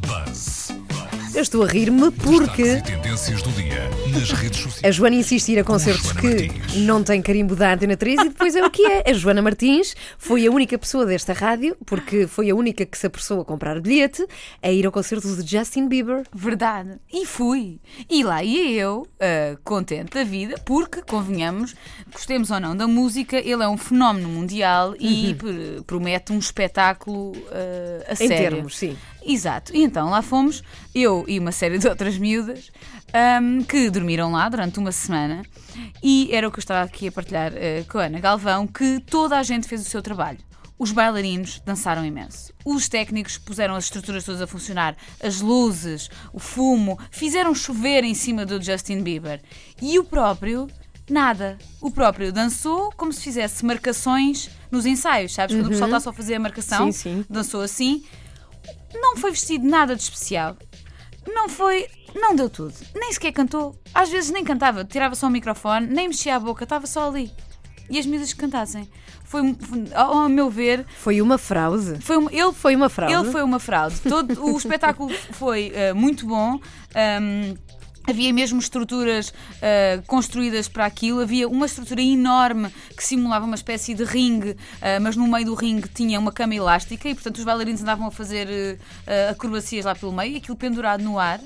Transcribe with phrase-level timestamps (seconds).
[0.00, 0.68] Buzz.
[1.34, 2.82] Eu estou a rir-me porque
[3.14, 4.94] tendências do dia nas redes a sociais.
[4.96, 6.74] Joana insiste em ir a concertos que Martins.
[6.78, 9.04] não têm carimbo da Antena 3 e depois é o que é.
[9.08, 13.06] A Joana Martins foi a única pessoa desta rádio, porque foi a única que se
[13.06, 14.26] apressou a comprar bilhete,
[14.60, 16.24] a ir ao concerto de Justin Bieber.
[16.34, 16.98] Verdade.
[17.12, 17.78] E fui.
[18.10, 21.72] E lá ia eu, ah, contente da vida, porque, convenhamos,
[22.12, 27.32] gostemos ou não da música, ele é um fenómeno mundial e pr- promete um espetáculo
[27.52, 28.50] ah, a Em sério.
[28.56, 28.96] termos, sim.
[29.26, 29.74] Exato.
[29.74, 30.62] E então lá fomos,
[30.94, 32.70] eu e uma série de outras miúdas,
[33.12, 35.42] ahm, que dormiram lá durante uma semana.
[36.02, 39.00] E era o que eu estava aqui a partilhar eh, com a Ana Galvão, que
[39.00, 40.38] toda a gente fez o seu trabalho.
[40.78, 42.52] Os bailarinos dançaram imenso.
[42.64, 44.96] Os técnicos puseram as estruturas todas a funcionar.
[45.22, 49.40] As luzes, o fumo, fizeram chover em cima do Justin Bieber.
[49.80, 50.68] E o próprio,
[51.08, 51.56] nada.
[51.80, 55.54] O próprio dançou como se fizesse marcações nos ensaios, sabes?
[55.54, 57.24] Quando o pessoal está só a fazer a marcação, Sim, sim.
[57.30, 58.04] dançou assim.
[58.92, 60.56] Não foi vestido nada de especial.
[61.26, 61.86] Não foi.
[62.14, 62.74] Não deu tudo.
[62.94, 63.74] Nem sequer cantou.
[63.94, 64.84] Às vezes nem cantava.
[64.84, 67.30] Tirava só o microfone, nem mexia a boca, estava só ali.
[67.90, 68.88] E as miúdas que cantassem.
[69.24, 69.56] Foi, um-
[69.94, 71.98] ao meu ver, Foi uma fraude.
[72.00, 73.14] foi um- ele Foi uma fraude.
[73.14, 74.00] ele foi uma fraude.
[74.00, 76.58] Todo, o espetáculo foi eh, muito bom.
[76.94, 77.54] Ahm,
[78.08, 81.20] havia mesmo estruturas eh, construídas para aquilo.
[81.20, 85.54] Havia uma estrutura enorme que simulava uma espécie de ringue, eh, mas no meio do
[85.54, 89.94] ringue tinha uma cama elástica e, portanto, os bailarinos andavam a fazer eh, acrobacias lá
[89.94, 91.40] pelo meio, aquilo pendurado no ar.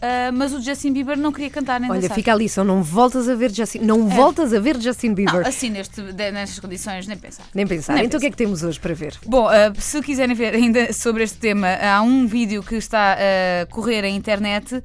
[0.00, 2.14] Ah, mas o Justin Bieber não queria cantar nem Olha, dançar.
[2.14, 5.34] fica a lição, não voltas a ver Justin, não voltas a ver Justin Bieber.
[5.34, 7.44] Não, assim, neste, nestas condições, nem pensar.
[7.54, 7.94] Nem pensar.
[7.94, 9.14] nem então o que é que temos hoje para ver?
[9.26, 13.66] Bom, uh, se quiserem ver ainda sobre este tema, há um vídeo que está a
[13.66, 14.82] correr em internet uh,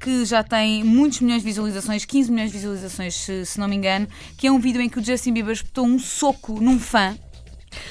[0.00, 3.76] que já tem muitos milhões de visualizações, 15 milhões de visualizações, se, se não me
[3.76, 7.14] engano, que é um vídeo em que o Justin Bieber espetou um soco num fã.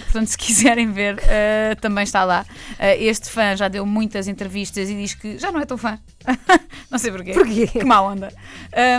[0.04, 2.46] Portanto, se quiserem ver, uh, também está lá.
[2.74, 6.00] Uh, este fã já deu muitas entrevistas e diz que já não é tão fã.
[6.90, 7.34] não sei porquê.
[7.34, 7.68] Porquê?
[7.68, 8.34] Que má onda.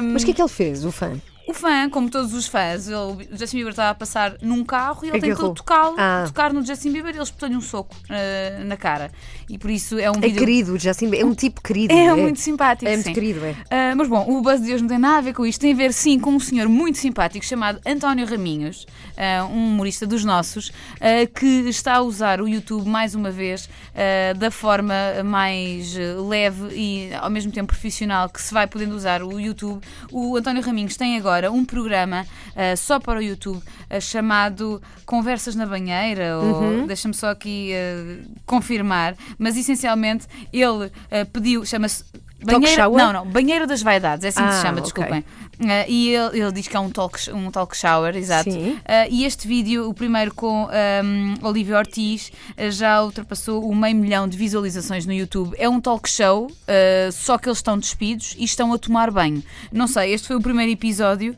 [0.03, 1.21] Um, Mas o que é que ele fez, o fã?
[1.47, 5.05] O fã, como todos os fãs, ele- o Justin Bieber estava a passar num carro
[5.05, 5.37] e ele Agarrou.
[5.37, 6.25] tentou tocá-lo, Ah.
[6.27, 9.11] tocar no Justin Bieber e ele espetou-lhe um soco eh, na cara.
[9.49, 10.39] E por isso é um É vídeo.
[10.39, 11.21] querido, o Justin Bieber.
[11.21, 11.93] É um tipo querido.
[11.93, 12.89] É muito simpático.
[12.89, 13.13] É muito sim.
[13.13, 13.55] querido, é.
[13.71, 15.61] Ah, mas bom, o buzz de hoje não tem nada a ver com isto.
[15.61, 18.87] Tem a ver, sim, com um senhor muito simpático chamado António Raminhos,
[19.17, 23.69] ah, um humorista dos nossos, ah, que está a usar o YouTube mais uma vez
[23.95, 28.95] ah, da forma mais eh, leve e ao mesmo tempo profissional que se vai podendo
[28.95, 29.81] usar o YouTube.
[30.11, 35.55] O António Raminhos tem agora um programa ah, só para o YouTube ah, chamado Conversas
[35.55, 42.05] na Banheira, ou deixa-me só aqui ah, confirmar, mas essencialmente ele ah, pediu, chama-se.
[42.45, 43.03] Banheira, shower?
[43.03, 44.83] não, não, Banheira das Vaidades, é assim que Ah, se chama, ok.
[44.83, 45.25] desculpem.
[45.61, 48.51] Ah, e ele, ele diz que é um talk, um talk shower, exato.
[48.51, 48.79] Sim.
[48.85, 53.97] Ah, e este vídeo, o primeiro com um, Olivia Ortiz, ah, já ultrapassou o meio
[53.97, 55.55] milhão de visualizações no YouTube.
[55.59, 59.43] É um talk show, ah, só que eles estão despidos e estão a tomar banho.
[59.73, 61.37] Não sei, este foi o primeiro episódio,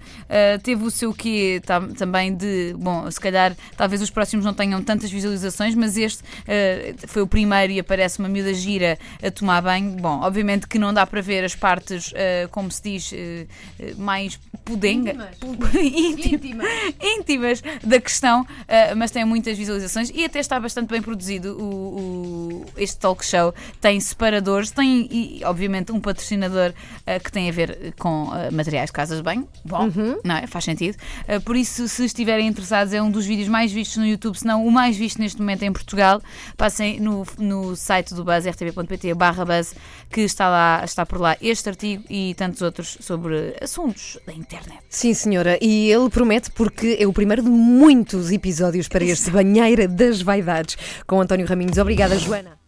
[0.62, 2.74] teve o seu quê tam- também de.
[2.78, 6.22] Bom, se calhar talvez os próximos não tenham tantas visualizações, mas este
[7.06, 9.90] foi o primeiro e aparece uma miúda gira a tomar banho.
[9.92, 12.12] Bom, obviamente que não dá para ver as partes,
[12.50, 13.12] como se diz,
[14.06, 15.30] mais pudenga.
[15.78, 16.66] íntimas.
[17.02, 21.64] íntimas da questão, ah, mas tem muitas visualizações e até está bastante bem produzido o,
[21.64, 23.54] o- este talk show.
[23.80, 26.72] Tem separadores, tem e, obviamente um patrocinador
[27.06, 29.46] ah, que tem a ver com ah, materiais de casas de banho.
[29.64, 29.88] Bom,
[30.24, 30.46] não é?
[30.46, 30.96] Faz sentido.
[31.44, 34.64] Por isso, se estiverem interessados, é um dos vídeos mais vistos no YouTube, se não
[34.66, 36.22] o mais visto neste momento em Portugal.
[36.56, 39.74] Passem no, no site do Buzz, rtp.pt barra Buzz,
[40.10, 43.95] que está lá, está por lá este artigo e tantos outros sobre assuntos
[44.26, 44.80] da internet.
[44.88, 49.88] Sim, senhora, e ele promete porque é o primeiro de muitos episódios para este Banheira
[49.88, 50.76] das Vaidades
[51.06, 51.78] com António Raminhos.
[51.78, 52.65] Obrigada, Joana.